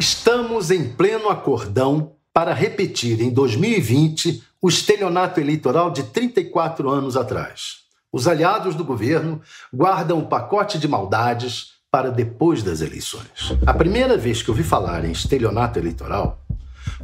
Estamos 0.00 0.70
em 0.70 0.88
pleno 0.88 1.28
acordão 1.28 2.14
para 2.32 2.54
repetir 2.54 3.20
em 3.20 3.28
2020 3.28 4.42
o 4.62 4.66
estelionato 4.66 5.38
eleitoral 5.38 5.90
de 5.90 6.04
34 6.04 6.88
anos 6.88 7.18
atrás. 7.18 7.80
Os 8.10 8.26
aliados 8.26 8.74
do 8.74 8.82
governo 8.82 9.42
guardam 9.70 10.16
um 10.16 10.24
pacote 10.24 10.78
de 10.78 10.88
maldades 10.88 11.72
para 11.90 12.10
depois 12.10 12.62
das 12.62 12.80
eleições. 12.80 13.52
A 13.66 13.74
primeira 13.74 14.16
vez 14.16 14.42
que 14.42 14.50
ouvi 14.50 14.62
falar 14.62 15.04
em 15.04 15.12
estelionato 15.12 15.78
eleitoral 15.78 16.42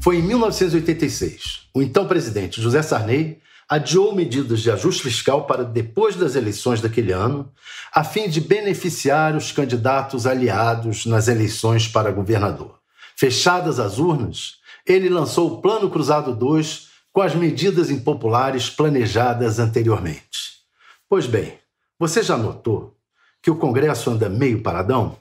foi 0.01 0.17
em 0.17 0.23
1986. 0.23 1.69
O 1.75 1.83
então 1.83 2.09
presidente 2.09 2.63
José 2.63 2.81
Sarney 2.81 3.43
adiou 3.69 4.15
medidas 4.15 4.63
de 4.63 4.71
ajuste 4.71 5.03
fiscal 5.03 5.45
para 5.45 5.65
depois 5.65 6.17
das 6.17 6.35
eleições 6.35 6.81
daquele 6.81 7.13
ano, 7.13 7.53
a 7.93 8.03
fim 8.03 8.27
de 8.27 8.41
beneficiar 8.41 9.37
os 9.37 9.53
candidatos 9.53 10.27
aliados 10.27 11.05
nas 11.05 11.29
eleições 11.29 11.87
para 11.87 12.11
governador. 12.11 12.76
Fechadas 13.19 13.81
as 13.81 13.99
urnas, 13.99 14.57
ele 14.87 15.09
lançou 15.09 15.51
o 15.51 15.63
Plano 15.63 15.89
Cruzado 15.89 16.35
2 16.35 16.89
com 17.11 17.23
as 17.23 17.35
medidas 17.35 17.91
impopulares 17.91 18.69
planejadas 18.69 19.59
anteriormente. 19.59 20.61
Pois 21.09 21.27
bem, 21.27 21.59
você 21.99 22.23
já 22.23 22.37
notou 22.37 22.95
que 23.41 23.51
o 23.51 23.57
Congresso 23.57 24.11
anda 24.11 24.29
meio 24.29 24.63
paradão? 24.63 25.17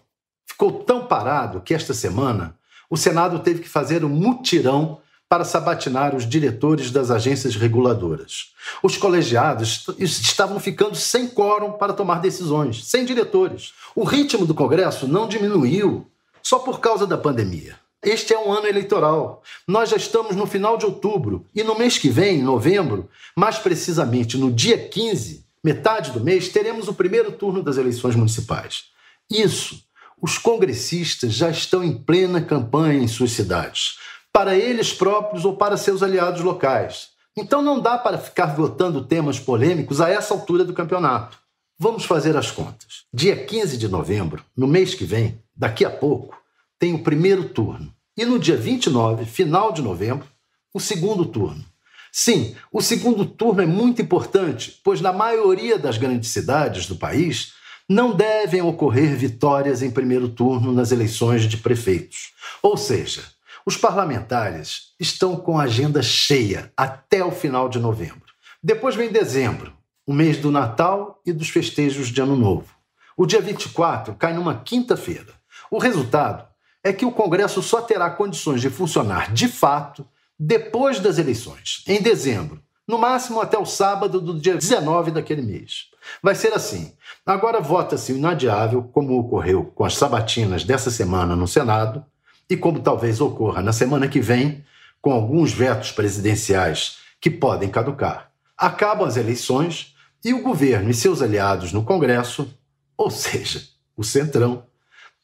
Ficou 0.46 0.84
tão 0.84 1.08
parado 1.08 1.62
que 1.62 1.74
esta 1.74 1.94
semana 1.94 2.58
o 2.90 2.98
Senado 2.98 3.40
teve 3.40 3.62
que 3.62 3.70
fazer 3.70 4.04
um 4.04 4.10
mutirão 4.10 5.00
para 5.30 5.46
sabatinar 5.46 6.14
os 6.14 6.28
diretores 6.28 6.92
das 6.92 7.10
agências 7.10 7.56
reguladoras. 7.56 8.54
Os 8.84 8.98
colegiados 8.98 9.88
estavam 9.98 10.60
ficando 10.60 10.96
sem 10.96 11.30
quórum 11.30 11.72
para 11.72 11.94
tomar 11.94 12.20
decisões, 12.20 12.86
sem 12.86 13.06
diretores. 13.06 13.74
O 13.96 14.04
ritmo 14.04 14.46
do 14.46 14.54
Congresso 14.54 15.08
não 15.08 15.30
diminuiu 15.30 16.12
só 16.44 16.60
por 16.60 16.82
causa 16.82 17.08
da 17.08 17.18
pandemia. 17.18 17.85
Este 18.04 18.34
é 18.34 18.40
um 18.40 18.52
ano 18.52 18.68
eleitoral. 18.68 19.42
Nós 19.68 19.90
já 19.90 19.98
estamos 19.98 20.36
no 20.36 20.46
final 20.46 20.78
de 20.78 20.86
outubro 20.86 21.46
e 21.56 21.64
no 21.64 21.78
mês 21.78 21.98
que 21.98 22.10
vem, 22.10 22.40
em 22.40 22.44
novembro, 22.44 23.10
mais 23.36 23.58
precisamente 23.58 24.38
no 24.38 24.52
dia 24.52 24.78
15, 24.78 25.46
metade 25.64 26.12
do 26.12 26.20
mês, 26.20 26.50
teremos 26.50 26.88
o 26.88 26.94
primeiro 26.94 27.32
turno 27.32 27.64
das 27.64 27.78
eleições 27.78 28.16
municipais. 28.16 28.86
Isso, 29.30 29.84
os 30.22 30.38
congressistas 30.38 31.34
já 31.34 31.50
estão 31.50 31.84
em 31.84 31.98
plena 31.98 32.42
campanha 32.42 33.04
em 33.04 33.08
suas 33.08 33.32
cidades, 33.32 33.98
para 34.32 34.56
eles 34.56 34.94
próprios 34.94 35.46
ou 35.46 35.56
para 35.56 35.78
seus 35.78 36.04
aliados 36.04 36.42
locais. 36.42 37.10
Então 37.36 37.62
não 37.62 37.80
dá 37.82 37.98
para 37.98 38.18
ficar 38.18 38.56
votando 38.56 39.06
temas 39.06 39.40
polêmicos 39.40 40.00
a 40.00 40.10
essa 40.10 40.34
altura 40.34 40.64
do 40.64 40.74
campeonato. 40.74 41.38
Vamos 41.78 42.06
fazer 42.06 42.38
as 42.38 42.52
contas. 42.52 43.04
Dia 43.14 43.36
15 43.36 43.78
de 43.78 43.88
novembro, 43.88 44.46
no 44.56 44.68
mês 44.68 44.94
que 44.94 45.04
vem, 45.04 45.42
daqui 45.56 45.84
a 45.84 45.90
pouco, 45.90 46.38
tem 46.80 46.94
o 46.94 47.04
primeiro 47.04 47.50
turno. 47.50 47.94
E 48.18 48.26
no 48.26 48.40
dia 48.40 48.56
29, 48.56 49.26
final 49.26 49.72
de 49.72 49.82
novembro, 49.82 50.28
o 50.74 50.80
segundo 50.80 51.26
turno. 51.26 51.64
Sim, 52.12 52.56
o 52.72 52.82
segundo 52.82 53.26
turno 53.26 53.62
é 53.62 53.66
muito 53.66 54.02
importante, 54.02 54.80
pois 54.84 55.02
na 55.02 55.12
maioria 55.12 55.78
das 55.78 55.98
grandes 55.98 56.30
cidades 56.30 56.88
do 56.88 56.96
país 56.96 57.54
não 57.90 58.16
devem 58.16 58.62
ocorrer 58.62 59.16
vitórias 59.16 59.82
em 59.82 59.92
primeiro 59.92 60.30
turno 60.30 60.72
nas 60.72 60.92
eleições 60.92 61.44
de 61.44 61.58
prefeitos. 61.58 62.34
Ou 62.64 62.78
seja, 62.78 63.24
os 63.66 63.76
parlamentares 63.76 64.94
estão 65.00 65.36
com 65.36 65.60
a 65.60 65.64
agenda 65.64 66.02
cheia 66.02 66.72
até 66.78 67.24
o 67.24 67.32
final 67.32 67.68
de 67.68 67.80
novembro. 67.80 68.34
Depois 68.64 68.96
vem 68.96 69.12
dezembro, 69.12 69.74
o 70.08 70.14
mês 70.14 70.38
do 70.38 70.52
Natal 70.52 71.22
e 71.26 71.34
dos 71.34 71.50
festejos 71.50 72.08
de 72.08 72.22
Ano 72.22 72.36
Novo. 72.36 72.74
O 73.18 73.26
dia 73.26 73.42
24 73.42 74.16
cai 74.16 74.34
numa 74.34 74.60
quinta-feira. 74.60 75.34
O 75.70 75.80
resultado 75.80 76.48
é 76.86 76.94
que 76.94 77.04
o 77.04 77.12
Congresso 77.12 77.64
só 77.64 77.82
terá 77.82 78.12
condições 78.12 78.62
de 78.62 78.70
funcionar 78.70 79.34
de 79.34 79.48
fato 79.48 80.06
depois 80.38 81.00
das 81.00 81.18
eleições, 81.18 81.84
em 81.88 82.00
dezembro, 82.00 82.62
no 82.88 83.00
máximo 83.00 83.42
até 83.42 83.58
o 83.58 83.66
sábado 83.66 84.22
do 84.22 84.40
dia 84.40 84.54
19 84.54 85.10
daquele 85.10 85.42
mês. 85.42 85.88
Vai 86.22 86.36
ser 86.36 86.54
assim. 86.54 86.94
Agora 87.26 87.60
vota-se 87.60 88.14
o 88.14 88.18
inadiável, 88.18 88.84
como 88.94 89.18
ocorreu 89.18 89.72
com 89.74 89.84
as 89.84 89.96
sabatinas 89.96 90.64
dessa 90.64 90.92
semana 90.92 91.36
no 91.36 91.48
Senado, 91.48 92.06
e 92.48 92.56
como 92.56 92.80
talvez 92.80 93.20
ocorra 93.20 93.64
na 93.64 93.74
semana 93.74 94.08
que 94.08 94.22
vem, 94.22 94.64
com 95.02 95.12
alguns 95.12 95.52
vetos 95.52 95.92
presidenciais 95.92 96.98
que 97.20 97.32
podem 97.32 97.68
caducar. 97.68 98.30
Acabam 98.56 99.08
as 99.08 99.18
eleições 99.18 99.96
e 100.24 100.36
o 100.36 100.44
governo 100.44 100.92
e 100.92 100.94
seus 100.94 101.24
aliados 101.24 101.74
no 101.74 101.84
Congresso, 101.84 102.48
ou 102.96 103.10
seja, 103.10 103.64
o 103.98 104.04
Centrão, 104.04 104.64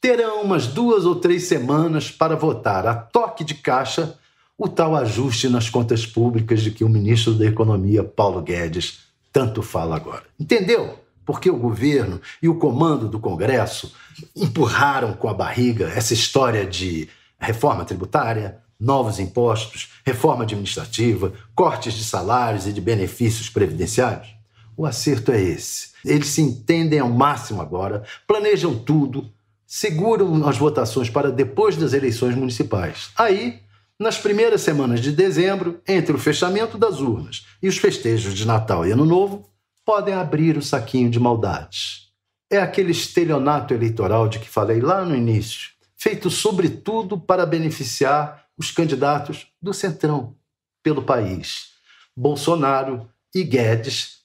terão 0.02 0.42
umas 0.42 0.66
duas 0.66 1.04
ou 1.04 1.14
três 1.14 1.44
semanas 1.44 2.10
para 2.10 2.34
votar 2.34 2.88
a 2.88 2.92
toque 2.92 3.44
de 3.44 3.54
caixa 3.54 4.18
o 4.58 4.68
tal 4.68 4.96
ajuste 4.96 5.48
nas 5.48 5.70
contas 5.70 6.04
públicas 6.04 6.60
de 6.60 6.72
que 6.72 6.82
o 6.82 6.88
ministro 6.88 7.34
da 7.34 7.46
Economia, 7.46 8.02
Paulo 8.02 8.42
Guedes, 8.42 8.98
tanto 9.32 9.62
fala 9.62 9.94
agora. 9.94 10.24
Entendeu? 10.38 10.98
Porque 11.24 11.48
o 11.48 11.56
governo 11.56 12.20
e 12.42 12.48
o 12.48 12.56
comando 12.56 13.08
do 13.08 13.20
Congresso 13.20 13.94
empurraram 14.34 15.14
com 15.14 15.28
a 15.28 15.34
barriga 15.34 15.86
essa 15.86 16.12
história 16.12 16.66
de 16.66 17.08
reforma 17.38 17.84
tributária, 17.84 18.58
novos 18.78 19.20
impostos, 19.20 19.92
reforma 20.04 20.42
administrativa, 20.42 21.32
cortes 21.54 21.94
de 21.94 22.02
salários 22.02 22.66
e 22.66 22.72
de 22.72 22.80
benefícios 22.80 23.48
previdenciários? 23.48 24.34
O 24.76 24.84
acerto 24.84 25.30
é 25.30 25.40
esse. 25.40 25.90
Eles 26.04 26.26
se 26.26 26.42
entendem 26.42 26.98
ao 26.98 27.08
máximo 27.08 27.62
agora, 27.62 28.02
planejam 28.26 28.76
tudo, 28.76 29.30
seguram 29.74 30.46
as 30.46 30.58
votações 30.58 31.08
para 31.08 31.32
depois 31.32 31.78
das 31.78 31.94
eleições 31.94 32.34
municipais. 32.34 33.08
Aí, 33.16 33.62
nas 33.98 34.18
primeiras 34.18 34.60
semanas 34.60 35.00
de 35.00 35.10
dezembro, 35.10 35.80
entre 35.88 36.14
o 36.14 36.18
fechamento 36.18 36.76
das 36.76 37.00
urnas 37.00 37.46
e 37.62 37.68
os 37.68 37.78
festejos 37.78 38.34
de 38.34 38.46
Natal 38.46 38.86
e 38.86 38.90
Ano 38.90 39.06
Novo, 39.06 39.48
podem 39.82 40.12
abrir 40.12 40.58
o 40.58 40.62
saquinho 40.62 41.08
de 41.08 41.18
maldades. 41.18 42.10
É 42.50 42.58
aquele 42.60 42.90
estelionato 42.90 43.72
eleitoral 43.72 44.28
de 44.28 44.40
que 44.40 44.46
falei 44.46 44.78
lá 44.78 45.06
no 45.06 45.16
início, 45.16 45.70
feito 45.96 46.28
sobretudo 46.28 47.18
para 47.18 47.46
beneficiar 47.46 48.44
os 48.58 48.70
candidatos 48.70 49.46
do 49.60 49.72
Centrão 49.72 50.36
pelo 50.82 51.02
país. 51.02 51.68
Bolsonaro 52.14 53.08
e 53.34 53.42
Guedes 53.42 54.18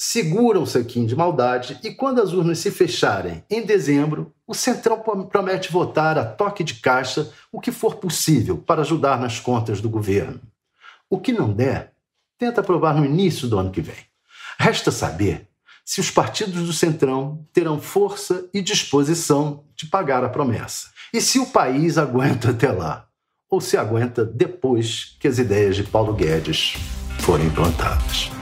seguram 0.00 0.62
o 0.62 0.66
saquinho 0.66 1.06
de 1.06 1.14
maldade 1.14 1.78
e 1.82 1.90
quando 1.90 2.22
as 2.22 2.32
urnas 2.32 2.58
se 2.58 2.70
fecharem 2.70 3.44
em 3.50 3.64
dezembro, 3.64 4.34
o 4.50 4.54
Centrão 4.54 5.00
promete 5.30 5.70
votar 5.70 6.18
a 6.18 6.24
toque 6.24 6.64
de 6.64 6.74
caixa 6.74 7.30
o 7.52 7.60
que 7.60 7.70
for 7.70 7.94
possível 7.94 8.58
para 8.58 8.80
ajudar 8.80 9.16
nas 9.20 9.38
contas 9.38 9.80
do 9.80 9.88
governo. 9.88 10.40
O 11.08 11.20
que 11.20 11.32
não 11.32 11.52
der, 11.52 11.92
tenta 12.36 12.60
aprovar 12.60 12.96
no 12.96 13.04
início 13.06 13.46
do 13.46 13.56
ano 13.56 13.70
que 13.70 13.80
vem. 13.80 13.94
Resta 14.58 14.90
saber 14.90 15.46
se 15.84 16.00
os 16.00 16.10
partidos 16.10 16.66
do 16.66 16.72
Centrão 16.72 17.46
terão 17.52 17.80
força 17.80 18.44
e 18.52 18.60
disposição 18.60 19.62
de 19.76 19.86
pagar 19.86 20.24
a 20.24 20.28
promessa. 20.28 20.88
E 21.14 21.20
se 21.20 21.38
o 21.38 21.46
país 21.46 21.96
aguenta 21.96 22.50
até 22.50 22.72
lá, 22.72 23.06
ou 23.48 23.60
se 23.60 23.76
aguenta 23.76 24.24
depois 24.24 25.16
que 25.20 25.28
as 25.28 25.38
ideias 25.38 25.76
de 25.76 25.84
Paulo 25.84 26.12
Guedes 26.12 26.74
forem 27.20 27.46
implantadas. 27.46 28.32